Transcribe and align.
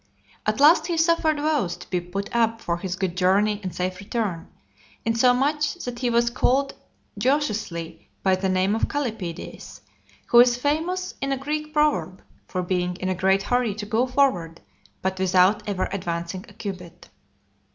At 0.47 0.59
last 0.59 0.87
he 0.87 0.97
suffered 0.97 1.37
vows 1.39 1.77
to 1.77 1.87
be 1.87 2.01
put 2.01 2.35
up 2.35 2.59
for 2.59 2.77
his 2.77 2.95
good 2.95 3.15
journey 3.15 3.59
and 3.61 3.71
safe 3.71 3.99
return, 3.99 4.47
insomuch 5.05 5.75
that 5.75 5.99
he 5.99 6.09
was 6.09 6.31
called 6.31 6.73
jocosely 7.21 8.07
by 8.23 8.35
the 8.35 8.49
name 8.49 8.73
of 8.73 8.87
Callipides, 8.87 9.81
who 10.25 10.39
is 10.39 10.57
famous 10.57 11.13
in 11.21 11.31
a 11.31 11.37
Greek 11.37 11.71
proverb, 11.71 12.23
for 12.47 12.63
being 12.63 12.95
in 12.95 13.09
a 13.09 13.13
great 13.13 13.43
hurry 13.43 13.75
to 13.75 13.85
go 13.85 14.07
forward, 14.07 14.59
but 15.03 15.19
without 15.19 15.61
ever 15.69 15.87
advancing 15.91 16.45
a 16.49 16.53
cubit. 16.53 17.09